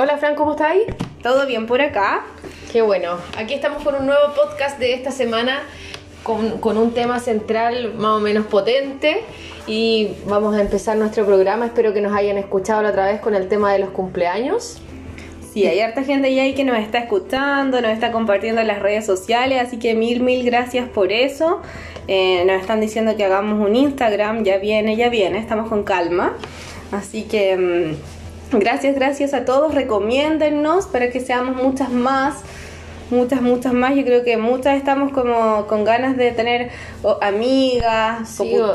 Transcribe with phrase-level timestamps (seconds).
[0.00, 0.82] Hola Fran, ¿cómo estás ahí?
[1.24, 2.24] ¿Todo bien por acá?
[2.70, 3.16] Qué bueno.
[3.36, 5.64] Aquí estamos con un nuevo podcast de esta semana
[6.22, 9.24] con, con un tema central más o menos potente
[9.66, 11.66] y vamos a empezar nuestro programa.
[11.66, 14.80] Espero que nos hayan escuchado la otra vez con el tema de los cumpleaños.
[15.52, 18.78] Sí, hay harta gente ya ahí que nos está escuchando, nos está compartiendo en las
[18.78, 21.60] redes sociales, así que mil, mil gracias por eso.
[22.06, 26.36] Eh, nos están diciendo que hagamos un Instagram, ya viene, ya viene, estamos con calma.
[26.92, 28.17] Así que mm,
[28.52, 32.36] gracias, gracias a todos, recomiéndennos para que seamos muchas más.
[33.10, 33.94] Muchas, muchas más.
[33.96, 36.70] Yo creo que muchas estamos como con ganas de tener
[37.02, 38.74] o, amigas, Sí, o- o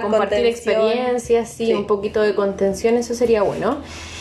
[0.00, 0.46] compartir contención.
[0.46, 1.74] experiencias, sí, Sí.
[1.74, 3.76] un poquito de contención, eso sería bueno.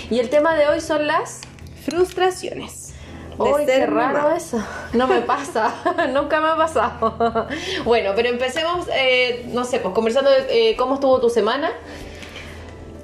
[0.10, 1.40] Y el tema de hoy son las...
[1.86, 2.94] Frustraciones.
[3.40, 4.36] ¡Ay, qué raro mamá.
[4.38, 4.58] eso!
[4.94, 5.74] No me pasa,
[6.14, 7.48] nunca me ha pasado.
[7.86, 11.72] bueno, pero empecemos, eh, no sé, pues conversando de eh, cómo estuvo tu semana.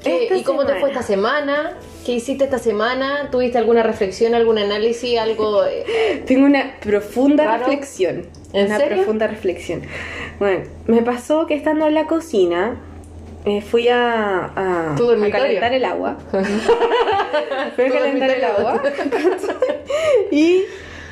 [0.03, 1.73] ¿Qué- Esta ¿Y cómo te fue esta semana?
[2.05, 3.29] ¿Qué hiciste esta semana?
[3.31, 5.65] ¿Tuviste alguna reflexión, algún análisis, algo?
[5.65, 7.59] eh, Tengo una profunda ¿Raro?
[7.65, 8.25] reflexión.
[8.53, 8.97] ¿En una serio?
[8.97, 9.81] profunda reflexión.
[10.39, 12.77] Bueno, me pasó que estando en la cocina,
[13.45, 14.51] eh, fui a,
[15.31, 16.17] calentar el agua.
[17.75, 18.81] fui a ¿Tu calentar el agua.
[20.31, 20.63] y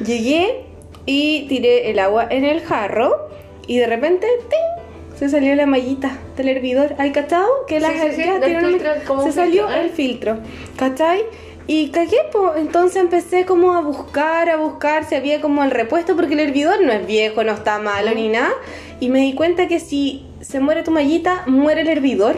[0.03, 0.63] llegué
[1.05, 3.29] y tiré el agua en el jarro
[3.67, 4.86] y de repente ¡ting!
[5.17, 6.95] Se salió la mallita del hervidor.
[6.97, 7.47] ¿Hay cachado?
[7.67, 9.85] Que la Sí, sí, sí, filtro, como se salió filtro, ¿eh?
[9.85, 10.37] el filtro,
[10.77, 11.23] ¿cachai?
[11.69, 12.17] Y cagué,
[12.55, 16.81] entonces empecé como a buscar, a buscar si había como el repuesto, porque el hervidor
[16.81, 18.53] no es viejo, no está malo ni nada.
[19.01, 22.37] Y me di cuenta que si se muere tu mallita, muere el hervidor.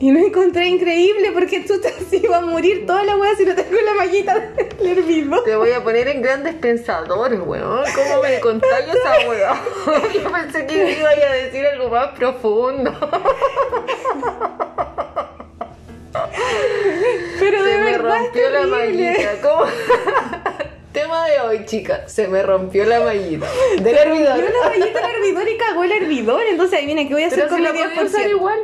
[0.00, 3.54] Y lo encontré increíble porque tú te va a morir toda la wea si no
[3.54, 4.34] tengo la mallita
[4.78, 5.44] del hervidor.
[5.44, 7.84] Te voy a poner en grandes pensadores, weón.
[7.94, 9.58] ¿Cómo me contagió esa weón?
[10.14, 12.92] Yo pensé que iba a decir algo más profundo.
[17.38, 19.30] Pero de Se me verdad es rompió la mallita.
[19.42, 19.64] ¿Cómo?
[20.92, 22.10] Tema de hoy, chicas.
[22.12, 23.46] Se me rompió la mallita.
[23.82, 24.38] Del Yo hervidor.
[24.38, 26.42] la mallita del hervidor y cagó el hervidor.
[26.48, 28.30] Entonces ahí viene, ¿qué voy a hacer Pero con si la podía usar 10%?
[28.30, 28.58] igual.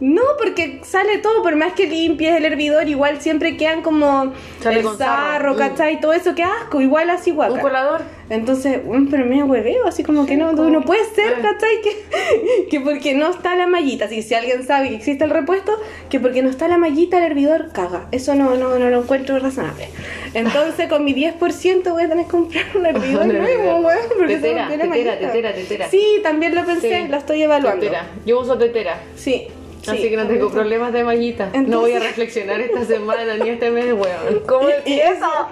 [0.00, 4.80] No, porque sale todo, por más que limpies el hervidor, igual siempre quedan como Sale
[4.80, 5.54] el sarro.
[5.54, 5.58] Mm.
[5.58, 6.00] ¿cachai?
[6.00, 7.60] Todo eso, que asco, igual así Un guaca.
[7.60, 8.02] colador.
[8.30, 11.42] Entonces, mm, pero me hueveo, así como que no, no puede ser, Eh.
[11.42, 11.82] ¿cachai?
[11.82, 15.72] Que, que porque no está la mallita, así si alguien sabe que existe el repuesto,
[16.08, 18.06] que porque no está la mallita el hervidor, caga.
[18.10, 19.88] Eso no, no, no lo encuentro razonable.
[20.32, 24.36] Entonces, con mi 10% voy a tener que comprar un hervidor Un nuevo, weón, porque
[24.36, 25.88] Tetera, tetera, tetera, tetera.
[25.90, 27.08] Sí, también lo pensé, Sí.
[27.08, 27.80] la estoy evaluando.
[27.80, 28.06] Tetera.
[28.24, 28.98] Yo uso tetera.
[29.16, 29.48] Sí.
[29.86, 31.50] Así sí, que no tengo problemas de mallita.
[31.54, 34.42] no voy a reflexionar esta semana ni este mes, weón.
[34.46, 35.48] ¿Cómo eso,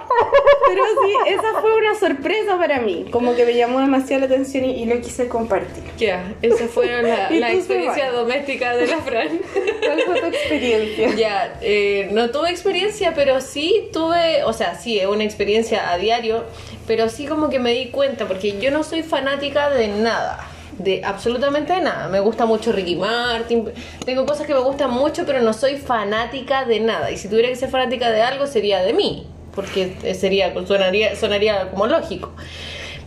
[0.67, 3.05] pero sí, esa fue una sorpresa para mí.
[3.11, 5.83] Como que me llamó demasiado la atención y, y lo quise compartir.
[5.97, 9.29] Ya, esa fue la, la experiencia doméstica de la Fran.
[9.79, 11.15] ¿Cuál fue tu experiencia?
[11.15, 15.97] ya, eh, no tuve experiencia, pero sí tuve, o sea, sí, es una experiencia a
[15.97, 16.43] diario,
[16.87, 20.47] pero sí como que me di cuenta, porque yo no soy fanática de nada.
[20.79, 22.07] De absolutamente nada.
[22.07, 23.69] Me gusta mucho Ricky Martin.
[24.05, 27.11] Tengo cosas que me gustan mucho, pero no soy fanática de nada.
[27.11, 29.27] Y si tuviera que ser fanática de algo, sería de mí.
[29.53, 32.31] Porque sería, sonaría, sonaría como lógico.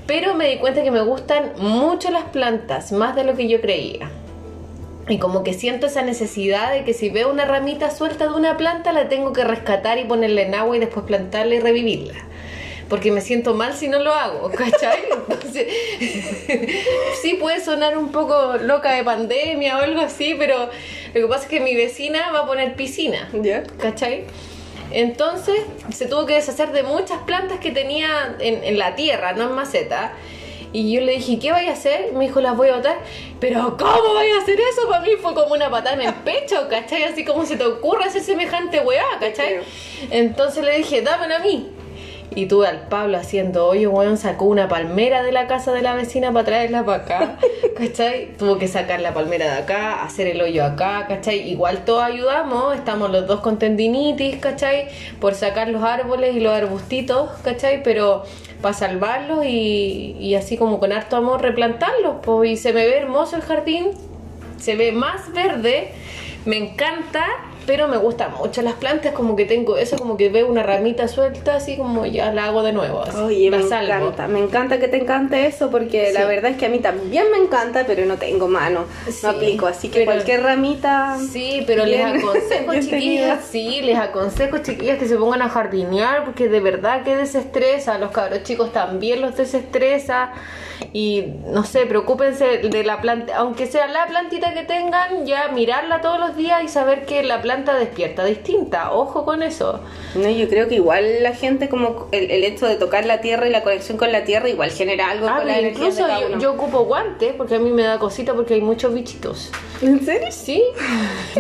[0.07, 3.61] Pero me di cuenta que me gustan mucho las plantas, más de lo que yo
[3.61, 4.11] creía.
[5.09, 8.57] Y como que siento esa necesidad de que si veo una ramita suelta de una
[8.57, 12.15] planta, la tengo que rescatar y ponerle en agua y después plantarla y revivirla.
[12.93, 15.05] Porque me siento mal si no lo hago, ¿cachai?
[15.11, 15.67] Entonces,
[17.23, 20.69] sí puede sonar un poco loca de pandemia o algo así, pero
[21.15, 23.31] lo que pasa es que mi vecina va a poner piscina.
[23.79, 24.25] ¿Cachai?
[24.91, 25.57] Entonces
[25.91, 29.53] se tuvo que deshacer de muchas plantas que tenía en, en la tierra, no en
[29.53, 30.13] maceta.
[30.75, 32.13] Y yo le dije, ¿qué voy a hacer?
[32.13, 32.99] Me dijo, las voy a botar.
[33.41, 34.87] Pero ¿cómo voy a hacer eso?
[34.87, 37.05] Para mí fue como una patada en el pecho, ¿cachai?
[37.05, 39.61] Así como se te ocurre hacer semejante weá, ¿cachai?
[40.11, 41.71] Entonces le dije, dámela a mí.
[42.35, 45.95] Y tuve al Pablo haciendo hoyo, weón, sacó una palmera de la casa de la
[45.95, 47.39] vecina para traerla para acá,
[47.77, 48.37] ¿cachai?
[48.39, 51.49] Tuvo que sacar la palmera de acá, hacer el hoyo acá, ¿cachai?
[51.51, 54.89] Igual todos ayudamos, estamos los dos con tendinitis, ¿cachai?
[55.21, 57.83] Por sacar los árboles y los arbustitos, ¿cachai?
[57.83, 58.25] Pero
[58.61, 62.99] para salvarlos y, y así como con harto amor replantarlos, pues, y se me ve
[62.99, 63.89] hermoso el jardín,
[64.59, 65.93] se ve más verde,
[66.45, 67.27] me encanta,
[67.67, 71.09] pero me gustan mucho las plantas, como que tengo eso, como que veo una ramita
[71.09, 73.03] suelta, así como ya la hago de nuevo.
[73.03, 73.93] así, Oye, la me salvo.
[74.09, 76.13] encanta, me encanta que te encante eso porque Sí.
[76.15, 79.31] la verdad es que a mí también me encanta, pero no tengo mano, Sí, no
[79.31, 81.17] aplico, así que pero- cualquier ramita...
[81.33, 86.49] Sí, pero les aconsejo, chiquillas, sí, les aconsejo, chiquillas, que se pongan a jardinear, porque
[86.49, 90.33] de verdad que desestresa, los cabros chicos también los desestresa,
[90.93, 96.01] y no sé, preocúpense de la planta, aunque sea la plantita que tengan, ya mirarla
[96.01, 98.93] todos los días y saber que la planta planta despierta distinta.
[98.93, 99.81] Ojo con eso.
[100.15, 103.47] No, yo creo que igual la gente como el, el hecho de tocar la tierra
[103.47, 106.39] y la conexión con la tierra igual genera algo Ah, con la de incluso yo,
[106.39, 109.51] yo ocupo guantes porque a mí me da cosita porque hay muchos bichitos.
[109.83, 110.29] ¿En serio?
[110.31, 110.63] Sí,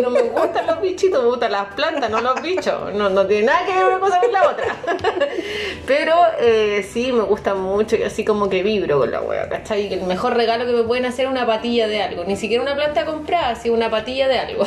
[0.02, 2.92] no me gustan los bichitos, me gustan las plantas, no los bichos.
[2.92, 4.76] No, no tiene nada que ver una cosa con la otra.
[5.86, 9.88] Pero eh, sí, me gusta mucho y así como que vibro con la wea, ¿cachai?
[9.88, 12.24] Que el mejor regalo que me pueden hacer es una patilla de algo.
[12.24, 14.64] Ni siquiera una planta comprada, sino una patilla de algo.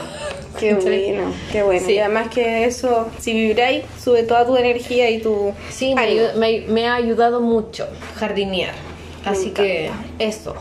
[0.60, 1.86] Qué bueno, qué bueno.
[1.86, 1.94] Sí.
[1.94, 6.62] Y además que eso, si vibráis, sube toda tu energía y tu Sí, me, me-
[6.68, 8.74] me ha ayudado mucho jardinear.
[9.26, 9.90] Así que
[10.20, 10.56] eso,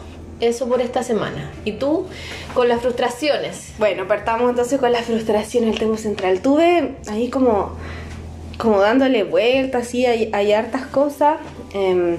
[0.46, 1.50] eso por esta semana.
[1.64, 2.06] ¿Y tú
[2.54, 3.72] con las frustraciones?
[3.78, 6.40] Bueno, partamos entonces con la frustración, el tema central.
[6.40, 7.76] Tuve ahí como,
[8.58, 11.38] como dándole vueltas, sí, hay, hay hartas cosas,
[11.72, 12.16] em,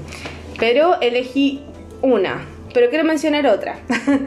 [0.60, 1.64] pero elegí
[2.02, 3.80] una, pero quiero mencionar otra.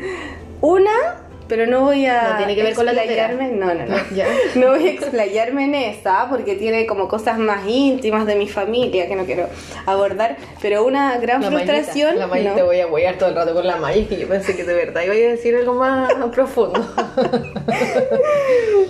[0.60, 3.96] una, pero no voy a No tiene que ver con la explayarme, no, no, no,
[4.14, 4.26] Ya.
[4.54, 9.08] no voy a explayarme en esa porque tiene como cosas más íntimas de mi familia
[9.08, 9.48] que no quiero
[9.86, 12.18] abordar, pero una gran frustración.
[12.18, 12.56] La Maya no.
[12.56, 14.74] te voy a apoyar todo el rato con la Maya, que yo pensé que de
[14.74, 16.78] verdad iba a decir algo más profundo.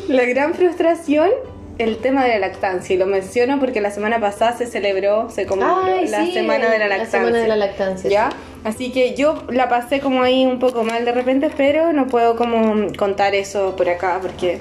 [0.09, 1.31] La gran frustración,
[1.79, 2.95] el tema de la lactancia.
[2.95, 6.79] Y lo menciono porque la semana pasada se celebró, se conmemoró la sí, semana de
[6.79, 7.21] la la lactancia.
[7.21, 8.31] semana de la lactancia, ¿Ya?
[8.65, 12.37] Así que yo la pasé como ahí un poco mal de repente, pero no puedo
[12.37, 14.59] como contar eso por acá porque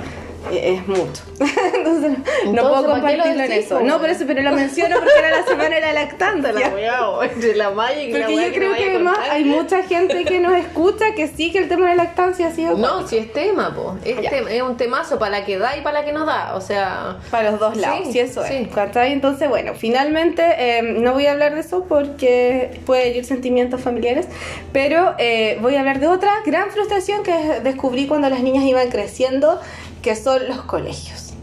[0.52, 1.24] es mucho.
[1.74, 3.80] Entonces, no puedo ¿para qué lo compartirlo en eso.
[3.82, 6.52] No, por eso, pero lo menciono porque era la semana de la lactancia.
[6.52, 7.00] la weá,
[7.32, 7.70] entre la
[8.02, 11.60] y Porque yo creo que además hay mucha gente que nos escucha que sí que
[11.60, 13.98] el tema de la lactancia ha sido No, si es tema, po.
[14.04, 16.56] Es, tema- es un temazo para la que da y para la que no da.
[16.56, 18.68] O sea, Para los dos lados, Sí, sí, eso sí.
[18.72, 18.96] es.
[18.96, 24.28] Entonces, bueno, finalmente eh, no voy a hablar de eso porque puede herir sentimientos familiares,
[24.74, 28.90] pero eh, voy a hablar de otra gran frustración que descubrí cuando las niñas iban
[28.90, 29.60] creciendo,
[30.08, 31.34] que son los colegios.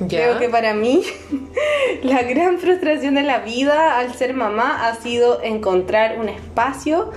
[0.00, 0.06] ya.
[0.08, 1.02] Creo que para mí
[2.02, 7.12] la gran frustración de la vida al ser mamá ha sido encontrar un espacio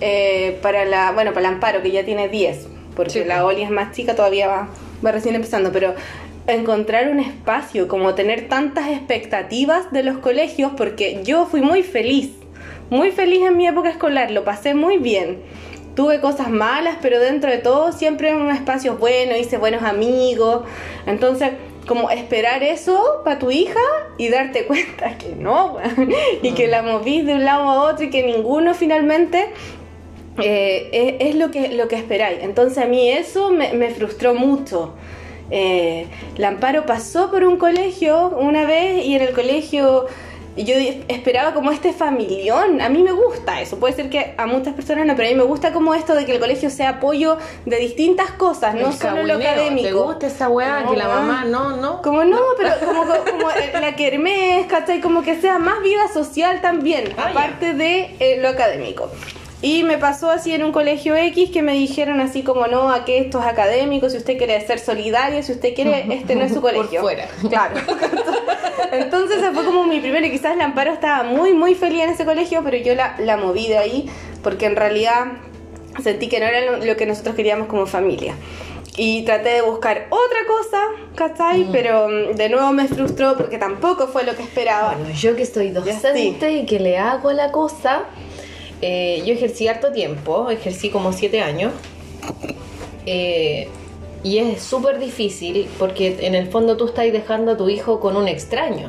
[0.00, 2.66] eh, para la, bueno, para el amparo, que ya tiene 10,
[2.96, 3.24] porque Sí.
[3.24, 4.68] la Oli es más chica, todavía va,
[5.04, 5.94] va recién empezando, pero
[6.48, 12.32] encontrar un espacio, como tener tantas expectativas de los colegios, porque yo fui muy feliz,
[12.90, 15.38] muy feliz en mi época escolar, lo pasé muy bien.
[15.96, 20.62] Tuve cosas malas, pero dentro de todo siempre en un espacio bueno, hice buenos amigos.
[21.06, 21.50] Entonces,
[21.88, 23.80] como esperar eso para tu hija
[24.18, 25.78] y darte cuenta que no,
[26.42, 29.48] y que la movís de un lado a otro y que ninguno finalmente
[30.38, 32.40] eh, es, lo que, lo que esperáis.
[32.42, 34.94] Entonces a mí eso me, me frustró mucho.
[35.50, 40.06] Eh, la Amparo pasó por un colegio una vez y en el colegio
[40.64, 40.74] yo
[41.08, 42.80] esperaba como este familión.
[42.80, 43.78] A mí me gusta eso.
[43.78, 46.24] Puede ser que a muchas personas no, pero a mí me gusta como esto de
[46.24, 49.86] que el colegio sea apoyo de distintas cosas, no El solo lo académico.
[49.88, 50.80] ¿Te gusta esa weá?
[50.80, 52.02] No, que la mamá no, no.
[52.02, 53.48] Como no, pero como, como
[53.80, 55.00] la kermés, ¿cachai?
[55.00, 59.10] Como que sea más vida social también, Ah, aparte de eh, lo académico.
[59.62, 63.04] Y me pasó así en un colegio X que me dijeron así como no, a
[63.06, 66.52] que esto es académico, si usted quiere ser solidario, si usted quiere, este no es
[66.52, 67.00] su Por colegio.
[67.00, 67.26] fuera.
[67.48, 67.74] Claro.
[68.92, 72.24] Entonces fue como mi primero y quizás la Amparo estaba muy, muy feliz en ese
[72.24, 74.10] colegio, pero yo la, la moví de ahí
[74.42, 75.26] porque en realidad
[76.02, 78.34] sentí que no era lo, lo que nosotros queríamos como familia.
[78.98, 80.82] Y traté de buscar otra cosa,
[81.16, 81.68] ¿cachai?
[81.70, 84.94] Pero mm, de nuevo me frustró porque tampoco fue lo que esperaba.
[84.94, 88.04] Bueno, yo que estoy docente y que le hago la cosa,
[88.80, 91.72] eh, yo ejercí harto tiempo, ejercí como siete años.
[93.04, 93.68] eh,
[94.26, 98.16] y es súper difícil porque en el fondo tú estás dejando a tu hijo con
[98.16, 98.88] un extraño.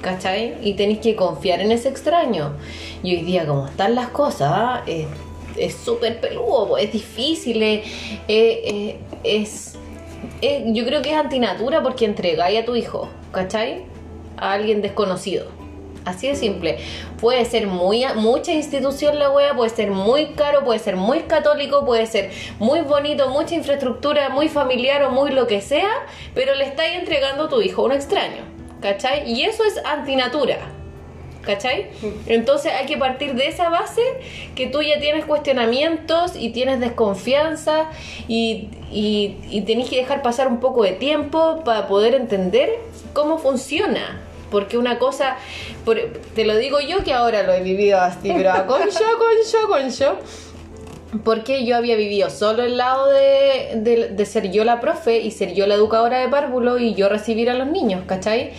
[0.00, 0.56] ¿Cachai?
[0.62, 2.52] Y tenés que confiar en ese extraño.
[3.02, 7.82] Y hoy día, como están las cosas, es súper peludo, es difícil, eh,
[8.28, 9.76] eh, eh, es,
[10.66, 13.82] yo creo que es antinatura porque entregáis a tu hijo, ¿cachai?
[14.36, 15.61] A alguien desconocido.
[16.04, 16.78] Así de simple.
[17.20, 21.84] Puede ser muy mucha institución la wea, puede ser muy caro, puede ser muy católico,
[21.84, 25.90] puede ser muy bonito, mucha infraestructura, muy familiar o muy lo que sea,
[26.34, 28.42] pero le estáis entregando a tu hijo a un extraño,
[28.80, 29.30] ¿cachai?
[29.30, 30.58] Y eso es antinatura.
[31.42, 31.88] ¿Cachai?
[32.26, 34.00] Entonces hay que partir de esa base
[34.54, 37.90] que tú ya tienes cuestionamientos y tienes desconfianza
[38.28, 42.78] y, y, y tenés que dejar pasar un poco de tiempo para poder entender
[43.12, 44.20] cómo funciona.
[44.52, 45.36] Porque una cosa,
[45.84, 45.98] por-
[46.36, 49.68] te lo digo yo que ahora lo he vivido así, pero con yo, con yo,
[49.68, 50.18] con yo.
[51.24, 55.30] Porque yo había vivido solo el lado de, de- de ser yo la profe y
[55.30, 58.52] ser yo la educadora de párvulo y yo recibir a los niños, ¿cachai?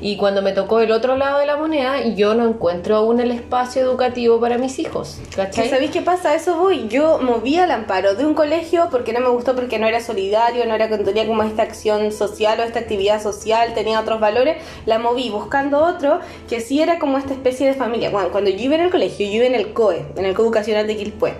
[0.00, 3.30] Y cuando me tocó el otro lado de la moneda, yo no encuentro aún el
[3.30, 5.18] espacio educativo para mis hijos.
[5.34, 5.68] ¿Cachai?
[5.68, 6.34] ¿Sabéis qué pasa?
[6.34, 6.88] Eso voy.
[6.88, 10.64] Yo moví al amparo de un colegio porque no me gustó, porque no era solidario,
[10.66, 14.56] no era tenía como esta acción social o esta actividad social, tenía otros valores.
[14.86, 18.10] La moví buscando otro que sí era como esta especie de familia.
[18.10, 20.46] Cuando, cuando yo iba en el colegio, yo iba en el COE, en el COE
[20.46, 21.34] Educacional de Quilpué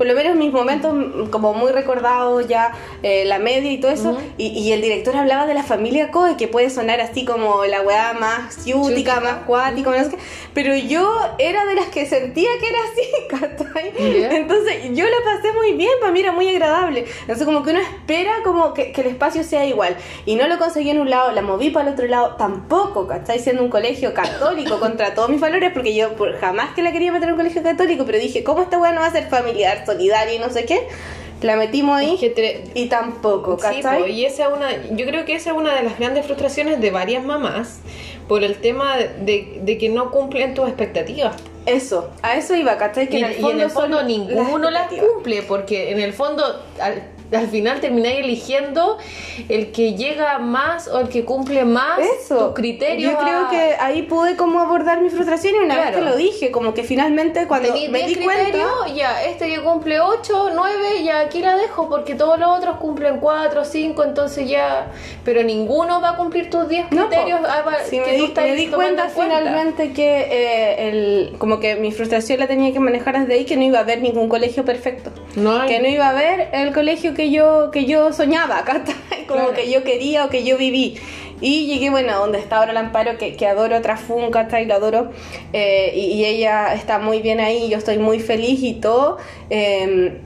[0.00, 3.90] por lo menos mis momentos mm, como muy recordados ya, eh, la media y todo
[3.90, 7.66] eso, y, y, el director hablaba de la familia Coe, que puede sonar así como
[7.66, 10.16] la weá más ciútica, más cuática, no sé qué,
[10.54, 13.92] pero yo era de las que sentía que era así, ¿cachai?
[14.36, 17.04] Entonces yo la pasé muy bien, para mí era muy agradable.
[17.20, 20.58] Entonces como que uno espera como que, que, el espacio sea igual, y no lo
[20.58, 23.38] conseguí en un lado, la moví para el otro lado, tampoco, ¿cachai?
[23.38, 27.12] Siendo un colegio católico contra todos mis valores, porque yo por, jamás que la quería
[27.12, 29.84] meter en un colegio católico, pero dije, ¿cómo esta weá no va a ser familiar?
[29.92, 30.88] Solidaria y no sé qué.
[31.42, 32.18] La metimos ahí
[32.74, 34.04] y tampoco, ¿cachai?
[34.04, 36.80] Sí, y esa es una, yo creo que esa es una de las grandes frustraciones
[36.80, 37.78] de varias mamás
[38.28, 41.36] por el tema de, de que no cumplen tus expectativas.
[41.66, 43.08] Eso, a eso iba, ¿cachai?
[43.08, 46.12] Que y, en el fondo, y en el fondo ninguno las cumple, porque en el
[46.12, 46.42] fondo
[46.80, 47.02] al,
[47.32, 48.98] al final termináis eligiendo
[49.48, 52.48] el que llega más o el que cumple más Eso.
[52.48, 53.10] tu criterio.
[53.12, 55.90] Yo creo que ahí pude como abordar mi frustración y una Claro.
[55.90, 58.42] vez que lo dije, como que finalmente cuando Tení me 10 di cuenta...
[58.44, 62.76] criterios, ya, este que cumple 8, 9, ya aquí la dejo porque todos los otros
[62.78, 64.88] cumplen 4, 5, entonces ya.
[65.24, 67.08] Pero ninguno va a cumplir tus 10 No, po.
[67.08, 69.36] criterios ah, Sí, que me di, estás me di cuenta en cuenta.
[69.38, 73.56] finalmente que eh, el, como que mi frustración la tenía que manejar desde ahí, que
[73.56, 75.10] no iba a haber ningún colegio perfecto.
[75.36, 75.68] No hay.
[75.68, 78.94] Que no iba a haber el colegio que yo, que yo soñaba, ¿cachai?
[79.28, 79.54] Como Claro.
[79.54, 80.96] que yo quería o que yo viví.
[81.42, 84.64] Y llegué, bueno, donde está ahora el Amparo, que, que adoro Trafun, ¿cachai?
[84.66, 85.10] Lo adoro.
[85.52, 89.18] Eh, y, y ella está muy bien ahí, yo estoy muy feliz y todo.
[89.50, 90.20] Eh,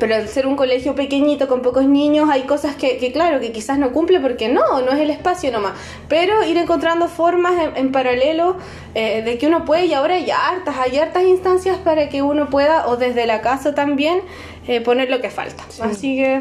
[0.00, 3.52] pero al ser un colegio pequeñito con pocos niños hay cosas que, que, claro, que
[3.52, 5.72] quizás no cumple porque no, no es el espacio nomás.
[6.10, 8.56] Pero ir encontrando formas en, en paralelo
[8.94, 12.50] eh, de que uno puede y ahora hay hartas, hay hartas instancias para que uno
[12.50, 14.20] pueda o desde la casa también
[14.68, 15.64] eh, poner lo que falta.
[15.82, 16.40] Así que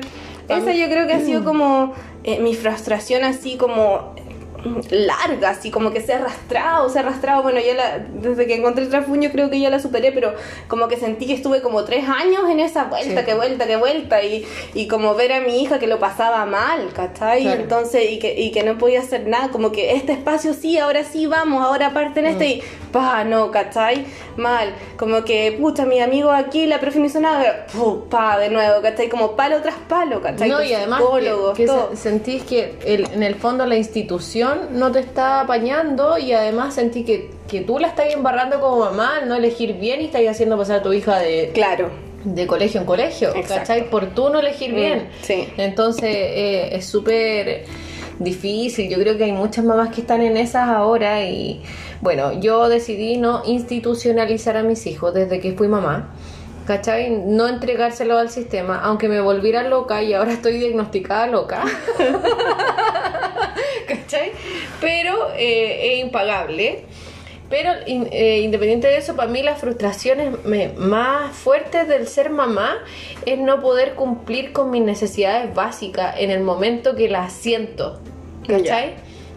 [0.50, 1.94] esa yo creo que ha sido como
[2.24, 4.14] eh, mi frustración así como
[4.92, 8.56] larga, así como que se ha arrastrado, se ha arrastrado, bueno, ya la, desde que
[8.56, 10.34] encontré trafuño creo que ya la superé, pero
[10.68, 13.26] como que sentí que estuve como tres años en esa vuelta, Sí.
[13.26, 16.90] que vuelta, que vuelta, y, y como ver a mi hija que lo pasaba mal,
[16.94, 17.44] ¿cachai?
[17.44, 17.62] Claro.
[17.62, 21.04] Entonces, y que, y que no podía hacer nada, como que este espacio sí, ahora
[21.04, 22.62] sí vamos, ahora parte en este, y
[22.92, 24.06] pa, no, ¿cachai?
[24.38, 27.68] Mal, como que, pucha, mi amigo aquí, la profe no hizo nada,
[28.10, 29.10] pa, de nuevo, ¿cachai?
[29.10, 30.50] Como palo tras palo, ¿cachai?
[30.50, 31.90] No, y además que, que todo.
[31.92, 36.74] se- sentís que el- en el fondo la institución no te está apañando y además
[36.76, 40.22] sentí que, que tú la estás embarrando como mamá al no elegir bien y estás
[40.28, 41.90] haciendo pasar a tu hija de, Claro.
[42.24, 43.54] de colegio en colegio, Exacto.
[43.56, 43.90] ¿cachai?
[43.90, 45.10] Por tú no elegir Mm, bien.
[45.22, 45.48] sí.
[45.58, 47.66] Entonces eh, es súper
[48.20, 48.90] difícil.
[48.90, 51.62] Yo creo que hay muchas mamás que están en esas ahora y
[52.02, 56.10] bueno, yo decidí no institucionalizar a mis hijos desde que fui mamá.
[56.66, 57.10] ¿Cachai?
[57.12, 61.64] No entregárselo al sistema, aunque me volviera loca y ahora estoy diagnosticada loca.
[63.88, 64.32] ¿Cachai?
[64.82, 66.86] Pero eh, es impagable.
[67.50, 72.30] Pero in- eh, independiente de eso, para mí las frustraciones me- más fuertes del ser
[72.30, 72.78] mamá
[73.26, 78.02] es no poder cumplir con mis necesidades básicas en el momento que las siento.
[78.48, 78.96] ¿Cachai?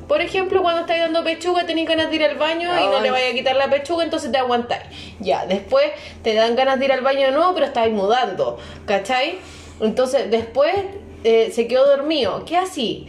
[0.09, 3.13] Por ejemplo, cuando estáis dando pechuga, tenéis ganas de ir al baño y no le
[3.13, 4.83] vaya a quitar la pechuga, entonces te aguantáis.
[5.21, 5.85] Ya, después
[6.25, 8.59] te dan ganas de ir al baño de nuevo, pero estáis mudando.
[8.87, 9.39] ¿Cachai?
[9.81, 10.75] Entonces, después
[11.23, 12.45] eh, se quedó dormido.
[12.45, 13.07] ¿Qué así?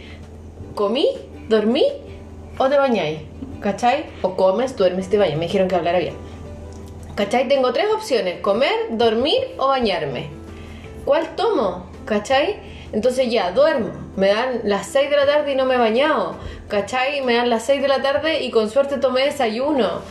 [0.76, 1.08] ¿Comí?
[1.52, 1.84] ¿Dormí?
[2.58, 3.20] ¿O te bañáis?
[3.60, 4.06] ¿Cachai?
[4.22, 5.38] O comes, duermes, te bañas.
[5.38, 6.14] Me dijeron que hablara bien.
[7.16, 7.50] ¿Cachai?
[7.50, 10.30] Tengo tres opciones: comer, dormir o bañarme.
[11.04, 11.88] ¿Cuál tomo?
[12.06, 12.56] ¿Cachai?
[12.94, 13.90] Entonces ya, duermo.
[14.18, 16.36] Me dan las 6 de la tarde y no me he bañado.
[16.68, 17.22] ¿Cachai?
[17.22, 20.02] Me dan las 6 de la tarde y con suerte tomé desayuno.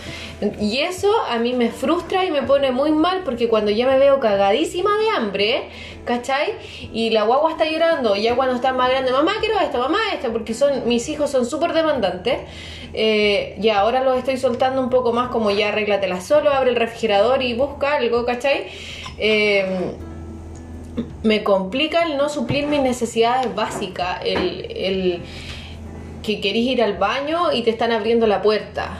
[0.58, 3.98] Y eso a mí me frustra y me pone muy mal porque cuando ya me
[3.98, 5.68] veo cagadísima de hambre,
[6.06, 6.54] ¿cachai?
[6.94, 10.32] Y la guagua está llorando, ya cuando está más grande, mamá quiero esto, mamá esto,
[10.32, 12.38] porque son mis hijos son súper demandantes.
[12.94, 16.76] Eh, y ahora los estoy soltando un poco más como ya arréglatela solo, abre el
[16.76, 18.66] refrigerador y busca algo, ¿cachai?
[19.18, 19.92] Eh,
[21.22, 25.20] me complica el no suplir mis necesidades básicas, el, el
[26.22, 28.90] que querís ir al baño y te están abriendo la puerta.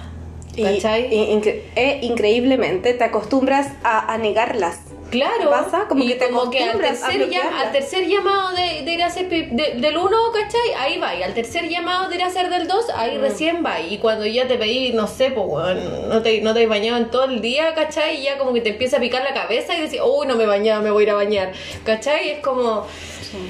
[0.57, 1.15] Y, ¿Cachai?
[1.15, 4.81] y incre- e increíblemente te acostumbras a, a negarlas.
[5.11, 5.87] Claro, pasa?
[5.89, 9.03] Como y que te como que al tercer, ya- al tercer llamado de, de ir
[9.03, 10.73] a hacer de- del 1, ¿cachai?
[10.79, 13.21] Ahí va, y al tercer llamado de ir a hacer del 2, ahí Mm.
[13.21, 16.63] recién va, y cuando ya te pedí, no sé, pues, weón, no te, no te
[16.63, 18.21] has bañado en todo el día, ¿cachai?
[18.21, 20.45] Y ya como que te empieza a picar la cabeza y decís, uy, no me
[20.45, 21.53] he bañado, me voy a ir a bañar,
[21.85, 22.31] ¿cachai?
[22.31, 22.87] Es como,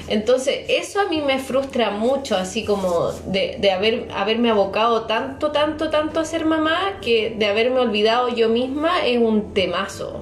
[0.08, 5.52] Entonces, eso a mí me frustra mucho, así como de, de haber, haberme abocado tanto,
[5.52, 10.20] tanto, tanto a ser mamá, que de haberme olvidado yo misma es un temazo.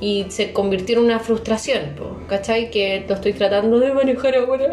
[0.00, 2.70] Y se convirtió en una frustración, po, ¿cachai?
[2.70, 4.68] Que lo estoy tratando de manejar ahora.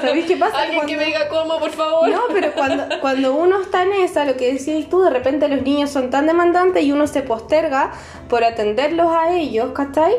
[0.00, 0.62] ¿Sabéis qué pasa?
[0.62, 2.08] Alguien que me diga cómo, por favor.
[2.08, 5.62] No, pero cuando, cuando uno está en esa, lo que decías tú, de repente los
[5.62, 7.92] niños son tan demandantes y uno se posterga
[8.28, 10.14] por atenderlos a ellos, ¿cachai?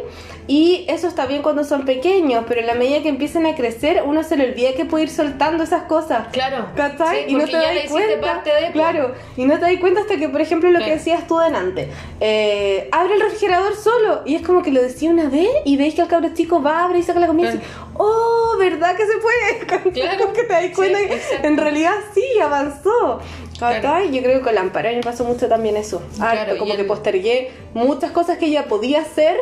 [0.47, 4.03] Y eso está bien cuando son pequeños, pero en la medida que empiezan a crecer,
[4.05, 6.27] uno se le olvida que puede ir soltando esas cosas.
[6.31, 6.67] Claro.
[6.75, 7.25] ¿Cachai?
[7.25, 8.21] Sí, y no te das cuenta.
[8.21, 8.73] parte de, po.
[8.73, 11.89] claro, y no te das cuenta hasta que, por ejemplo, lo que decías tú delante,
[12.19, 14.21] eh, abre el refrigerador solo.
[14.25, 16.83] Y es como que lo decía una vez y veis que el cabro chico va,
[16.83, 17.63] abre y saca la comida y dice,
[17.95, 19.65] oh, ¿verdad que se puede?
[19.95, 20.33] Claro.
[20.33, 21.47] que te das Sí, cuenta que exacto.
[21.47, 23.19] en realidad sí avanzó.
[23.57, 24.05] Claro.
[24.11, 26.01] Yo creo que con la Amparo me pasó mucho también eso.
[26.15, 29.37] Claro, Harto, como que postergué muchas cosas que ella podía hacer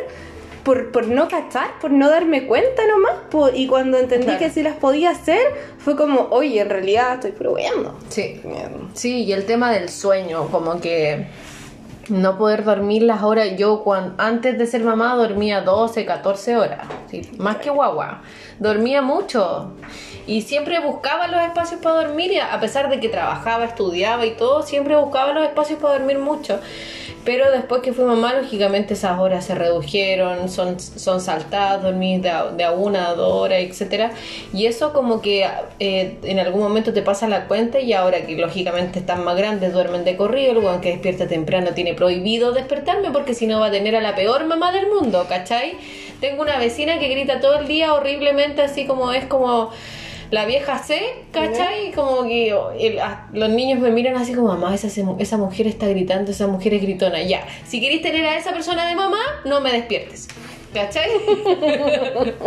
[0.63, 3.13] por, por no cachar, por no darme cuenta nomás.
[3.29, 3.49] po.
[3.53, 4.39] y cuando entendí Claro.
[4.39, 5.41] que sí las podía hacer,
[5.77, 7.97] fue como, oye, en realidad estoy probando.
[8.09, 8.41] Sí.
[8.93, 11.27] Sí, y el tema del sueño, como que
[12.09, 13.49] no poder dormir las horas.
[13.57, 18.21] Yo cuando, antes de ser mamá dormía 12, 14 horas, sí, más que guagua.
[18.59, 19.73] Dormía mucho
[20.25, 24.31] y siempre buscaba los espacios para dormir, y a pesar de que trabajaba, estudiaba y
[24.31, 26.59] todo, siempre buscaba los espacios para dormir mucho.
[27.25, 32.29] Pero después que fui mamá, lógicamente esas horas se redujeron, son, son saltadas, dormís de
[32.29, 34.11] a, una a dos horas, etcétera
[34.53, 35.47] Y eso como que
[35.79, 39.71] eh, en algún momento te pasa la cuenta y ahora que lógicamente están más grandes,
[39.71, 43.67] duermen de corrido, el weón que despierta temprano tiene prohibido despertarme porque si no va
[43.67, 45.77] a tener a la peor mamá del mundo, ¿cachai?
[46.19, 49.71] Tengo una vecina que grita todo el día horriblemente así como es como...
[50.31, 50.99] La vieja C,
[51.31, 51.91] ¿cachai?
[51.91, 55.37] Como que oh, el- a- los niños me miran así como, mamá, esa, se- esa
[55.37, 57.21] mujer está gritando, esa mujer es gritona.
[57.21, 60.27] Ya, si queréis tener a esa persona de mamá, no me despiertes.
[60.73, 61.07] ¿Cachai?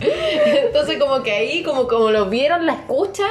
[0.00, 3.30] Entonces como que ahí, como, como lo vieron, la escuchan,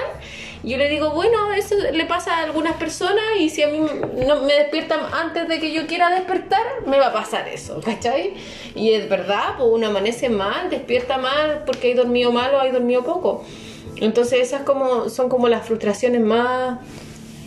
[0.67, 4.41] yo le digo, bueno, eso le pasa a algunas personas y si a mí no
[4.41, 8.33] me despiertan antes de que yo quiera despertar, me va a pasar eso, ¿cachai?
[8.75, 12.71] Y es verdad, pues uno amanece mal, despierta mal porque hay dormido mal o hay
[12.71, 13.43] dormido poco.
[13.97, 16.79] Entonces esas como son como las frustraciones más,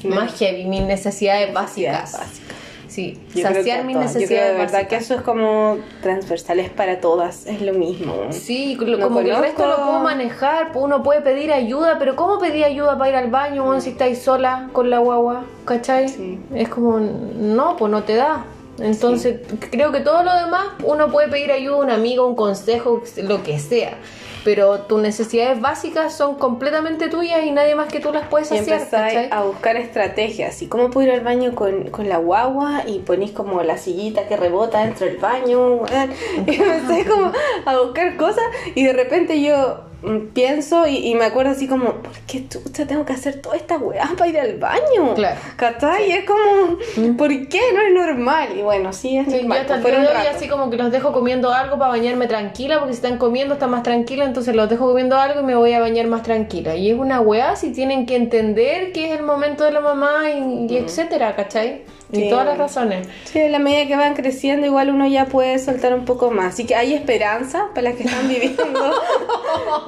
[0.04, 2.12] más heavy, mis necesidades básicas.
[2.12, 2.59] básicas.
[2.90, 7.46] Sí, Yo saciar mis necesidades de verdad que eso es como transversal, es para todas,
[7.46, 8.14] es lo mismo.
[8.30, 12.16] Sí, lo- No como que el resto lo puedo manejar, uno puede pedir ayuda, pero
[12.16, 15.44] ¿cómo pedir ayuda para ir al baño si estáis sola con la guagua?
[15.64, 16.08] ¿Cachai?
[16.08, 16.40] Sí.
[16.52, 18.44] Es como, no, pues no te da.
[18.80, 19.40] Entonces,
[19.70, 23.42] creo que todo lo demás uno puede pedir ayuda a un amigo, un consejo, lo
[23.42, 23.94] que sea.
[24.42, 28.56] Pero tus necesidades básicas son completamente tuyas y nadie más que tú las puedes Y
[28.56, 29.28] hacer.
[29.30, 30.62] a buscar estrategias.
[30.62, 32.84] ¿Y cómo puedo ir al baño con, con la guagua?
[32.86, 35.80] Y ponís como la sillita que rebota dentro del baño.
[36.46, 37.32] Y empecé como
[37.66, 38.44] a buscar cosas.
[38.74, 39.89] Y de repente yo
[40.32, 43.76] pienso y, y me acuerdo así como, ¿por qué chucha tengo que hacer toda esta
[43.78, 45.14] weá para ir al baño?
[45.14, 45.38] Claro.
[45.56, 46.08] ¿Cachai?
[46.08, 47.60] Y es como, ¿por qué?
[47.74, 48.48] No es normal.
[48.58, 49.58] Y bueno, sí es Sí, yo normal.
[49.60, 52.78] hasta el día de hoy así como que los dejo comiendo algo para bañarme tranquila,
[52.78, 55.72] porque si están comiendo están más tranquila, entonces los dejo comiendo algo y me voy
[55.72, 56.74] a bañar más tranquila.
[56.76, 60.30] Y es una weá si tienen que entender que es el momento de la mamá
[60.30, 61.82] y, y etcétera, ¿cachai?
[62.12, 62.28] Y Sí.
[62.30, 63.06] todas las razones.
[63.24, 66.54] Sí, a la medida que van creciendo, igual uno ya puede soltar un poco más.
[66.54, 68.92] Así que hay esperanza para las que están viviendo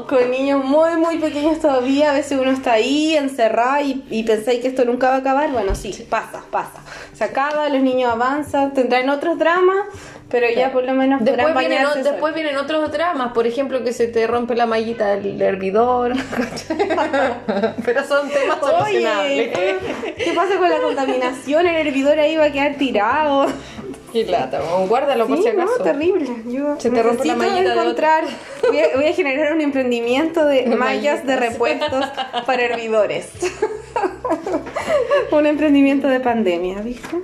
[0.08, 2.10] con niños muy, muy pequeños todavía.
[2.10, 5.50] A veces uno está ahí encerrado y, y pensáis que esto nunca va a acabar.
[5.50, 6.80] Bueno, sí, pasa, pasa.
[7.12, 9.86] Se acaba, los niños avanzan, tendrán otros dramas,
[10.32, 13.84] pero ya por lo menos Después vienen, bañarse o- después vienen otros dramas, por ejemplo
[13.84, 16.14] que se te rompe la mallita del hervidor,
[17.84, 19.52] pero son temas solucionables.
[20.16, 21.66] ¿qué pasa con la contaminación?
[21.66, 23.46] El hervidor ahí va a quedar tirado.
[24.10, 25.72] Qué lata, guárdalo por Sí, si acaso.
[25.78, 26.26] No, terrible.
[26.46, 27.94] Yo Se te rompe la mallita de.
[28.68, 32.06] Voy a, voy a generar un emprendimiento de mallas de repuestos
[32.46, 33.30] para hervidores.
[35.30, 37.16] un emprendimiento de pandemia, ¿viste?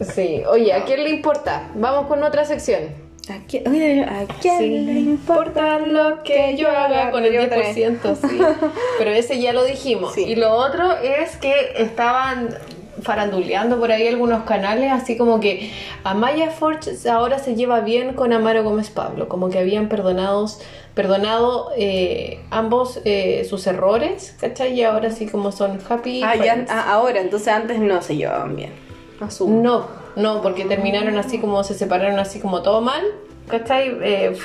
[0.00, 1.70] Sí, oye, ¿a quién le importa?
[1.74, 2.82] Vamos con otra sección.
[3.28, 7.58] ¿A quién, oye, ¿a quién le importa lo que yo haga con el Yo otra
[7.58, 7.76] vez.
[7.76, 8.38] 10%, sí.
[8.98, 10.14] Pero ese ya lo dijimos.
[10.14, 10.24] Sí.
[10.24, 12.56] Y lo otro es que estaban
[13.02, 15.70] faranduleando por ahí algunos canales, así como que
[16.04, 20.60] Amaya Forge ahora se lleva bien con Amaro Gómez Pablo, como que habían perdonados,
[20.94, 24.72] perdonado eh, ambos eh, sus errores, ¿cachai?
[24.74, 26.22] Y ahora sí como son happy.
[26.24, 28.87] Ah, ya, ah, ahora, entonces antes no se llevaban bien.
[29.20, 29.62] Asumo.
[29.62, 33.02] No, no, porque terminaron así como se separaron así como todo mal,
[33.48, 33.96] ¿cachai?
[34.02, 34.36] Eh,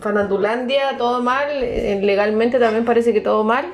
[0.00, 3.66] Farandulandia, todo mal, eh, legalmente también parece que todo mal,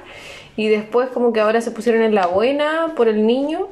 [0.57, 3.69] y después como que ahora se pusieron en la buena por el niño